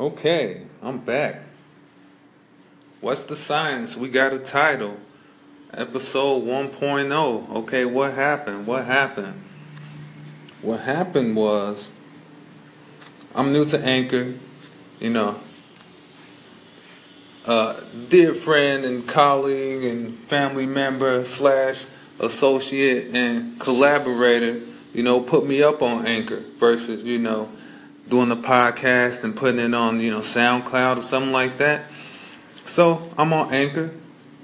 [0.00, 1.42] Okay, I'm back.
[3.02, 3.98] What's the science?
[3.98, 4.96] We got a title.
[5.74, 7.50] Episode 1.0.
[7.56, 8.66] Okay, what happened?
[8.66, 9.44] What happened?
[10.62, 11.92] What happened was
[13.34, 14.32] I'm new to Anchor,
[15.00, 15.38] you know.
[17.44, 21.84] Uh, dear friend and colleague and family member slash
[22.18, 24.62] associate and collaborator,
[24.94, 27.50] you know, put me up on Anchor versus, you know,
[28.10, 31.84] doing the podcast and putting it on, you know, SoundCloud or something like that.
[32.66, 33.92] So I'm on Anchor.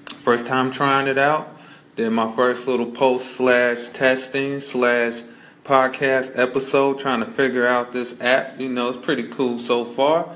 [0.06, 1.48] First time trying it out.
[1.96, 5.20] Did my first little post slash testing slash
[5.64, 8.60] podcast episode trying to figure out this app.
[8.60, 10.28] You know, it's pretty cool so far.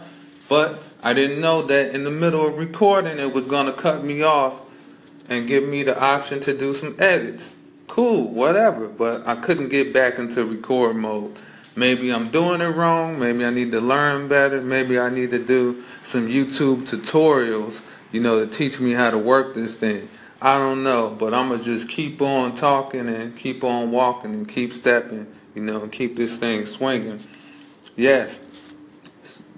[0.49, 4.03] But I didn't know that in the middle of recording it was going to cut
[4.03, 4.61] me off
[5.29, 7.55] and give me the option to do some edits.
[7.87, 8.89] Cool, whatever.
[8.89, 11.37] But I couldn't get back into record mode.
[11.81, 13.19] Maybe I'm doing it wrong.
[13.19, 14.61] Maybe I need to learn better.
[14.61, 17.81] Maybe I need to do some YouTube tutorials,
[18.13, 20.07] you know, to teach me how to work this thing.
[20.43, 24.35] I don't know, but I'm going to just keep on talking and keep on walking
[24.35, 27.25] and keep stepping, you know, and keep this thing swinging.
[27.97, 28.43] Yes.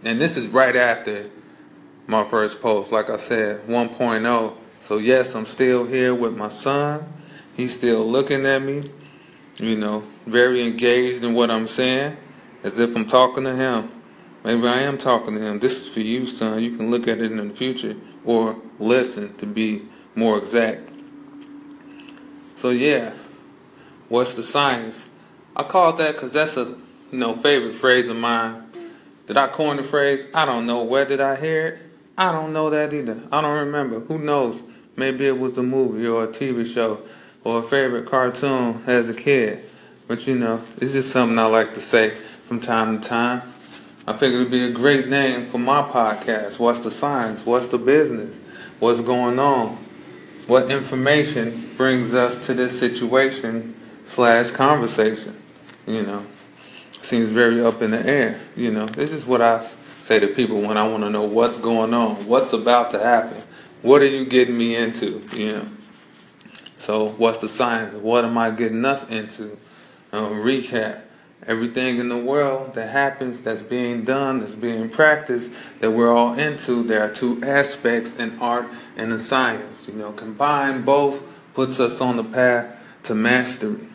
[0.05, 1.29] And this is right after
[2.07, 4.55] my first post, like I said, 1.0.
[4.81, 7.12] So, yes, I'm still here with my son.
[7.57, 8.84] He's still looking at me
[9.56, 12.17] you know, very engaged in what I'm saying,
[12.62, 13.91] as if I'm talking to him.
[14.45, 15.61] Maybe I am talking to him.
[15.61, 16.62] This is for you, son.
[16.62, 19.83] You can look at it in the future or listen to be
[20.14, 20.89] more exact.
[22.56, 23.12] So yeah,
[24.08, 25.08] what's the science?
[25.55, 26.77] I call it that because that's a
[27.11, 28.64] you know favorite phrase of mine.
[29.27, 30.27] Did I coin the phrase?
[30.34, 30.83] I don't know.
[30.83, 31.78] Where did I hear it?
[32.19, 33.20] I don't know that either.
[33.30, 34.00] I don't remember.
[34.00, 34.62] Who knows?
[34.97, 37.03] Maybe it was a movie or a TV show
[37.45, 39.69] or a favorite cartoon as a kid.
[40.07, 42.11] But you know, it's just something I like to say
[42.47, 43.43] from time to time.
[44.07, 46.59] I figured it'd be a great name for my podcast.
[46.59, 47.47] What's the science?
[47.47, 48.37] What's the business?
[48.81, 49.79] What's going on?
[50.48, 53.77] What information brings us to this situation
[54.07, 55.41] slash conversation?
[55.86, 56.27] You know,
[56.91, 58.41] seems very up in the air.
[58.57, 59.64] You know, this is what I
[60.01, 63.41] say to people when I want to know what's going on, what's about to happen,
[63.83, 65.23] what are you getting me into?
[65.33, 65.67] You know.
[66.83, 67.95] So, what's the science?
[67.95, 69.57] What am I getting us into?
[70.11, 71.03] Um, recap
[71.47, 76.35] everything in the world that happens, that's being done, that's being practiced, that we're all
[76.35, 76.83] into.
[76.83, 78.67] There are two aspects in art
[78.97, 79.87] and in science.
[79.87, 81.23] You know, combine both
[81.55, 83.87] puts us on the path to mastery.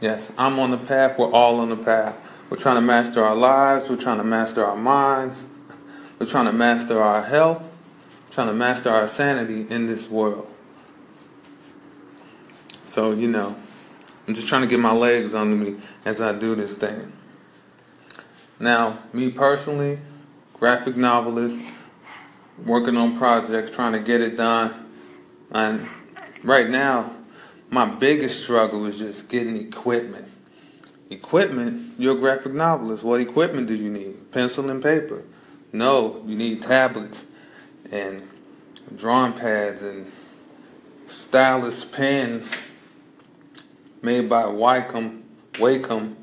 [0.00, 1.18] Yes, I'm on the path.
[1.18, 2.16] We're all on the path.
[2.48, 3.90] We're trying to master our lives.
[3.90, 5.44] We're trying to master our minds.
[6.18, 7.62] We're trying to master our health.
[8.30, 10.48] Trying to master our sanity in this world.
[12.92, 13.56] So, you know,
[14.28, 17.10] I'm just trying to get my legs under me as I do this thing.
[18.60, 19.98] Now, me personally,
[20.52, 21.58] graphic novelist,
[22.66, 24.74] working on projects, trying to get it done.
[25.52, 25.88] And
[26.42, 27.16] right now,
[27.70, 30.28] my biggest struggle is just getting equipment.
[31.08, 33.02] Equipment, you're a graphic novelist.
[33.04, 34.30] What equipment do you need?
[34.32, 35.22] Pencil and paper.
[35.72, 37.24] No, you need tablets
[37.90, 38.28] and
[38.94, 40.12] drawing pads and
[41.06, 42.54] stylus pens
[44.02, 45.22] made by Wacom,
[45.54, 46.14] Wacom,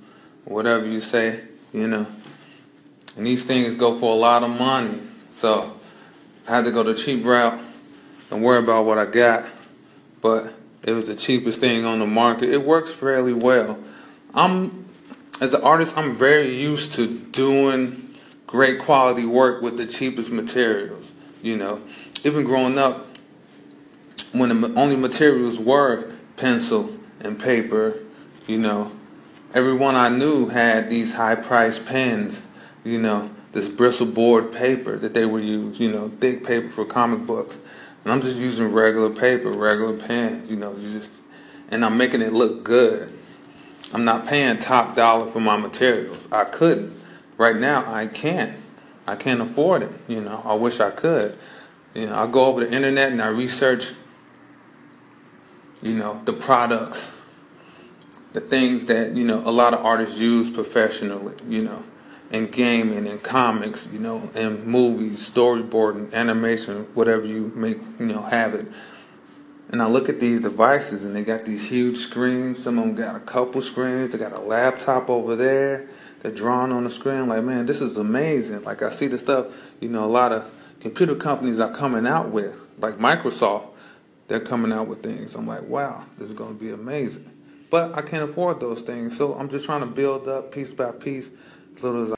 [0.46, 1.42] whatever you say,
[1.74, 2.06] you know.
[3.16, 5.00] And these things go for a lot of money.
[5.32, 5.80] So
[6.48, 7.60] I had to go the cheap route
[8.30, 9.46] and worry about what I got.
[10.22, 10.54] But
[10.84, 12.50] it was the cheapest thing on the market.
[12.50, 13.80] It works fairly well.
[14.34, 14.86] I'm
[15.42, 18.14] as an artist, I'm very used to doing
[18.46, 21.14] great quality work with the cheapest materials.
[21.42, 21.82] You know,
[22.26, 23.08] even growing up,
[24.34, 28.00] when the only materials were pencil and paper.
[28.48, 28.92] You know,
[29.54, 32.42] everyone I knew had these high priced pens,
[32.84, 36.86] you know, this Bristol board paper that they would use, you know, thick paper for
[36.86, 37.60] comic books.
[38.04, 41.10] And I'm just using regular paper, regular pens, you know, just
[41.70, 43.14] and I'm making it look good.
[43.94, 46.28] I'm not paying top dollar for my materials.
[46.32, 47.00] I couldn't.
[47.38, 48.58] Right now I can't.
[49.08, 50.42] I can't afford it, you know.
[50.46, 51.38] I wish I could.
[51.96, 53.94] You know, I go over the internet and I research
[55.82, 57.16] you know, the products,
[58.40, 61.84] the things that, you know, a lot of artists use professionally, you know,
[62.32, 68.22] in gaming and comics, you know, in movies, storyboarding, animation, whatever you make, you know,
[68.22, 68.68] have it.
[69.72, 72.64] And I look at these devices and they got these huge screens.
[72.64, 74.12] Some of them got a couple screens.
[74.12, 75.90] They got a laptop over there.
[76.22, 77.28] They're drawing on the screen.
[77.28, 78.64] Like, man, this is amazing.
[78.64, 80.50] Like, I see the stuff, you know, a lot of
[80.80, 83.68] computer companies are coming out with, like Microsoft
[84.30, 85.36] they're coming out with things.
[85.36, 87.30] I'm like, wow, this is going to be amazing.
[87.70, 90.92] But I can't afford those things, so I'm just trying to build up piece by
[90.92, 91.30] piece,
[91.82, 92.08] little as I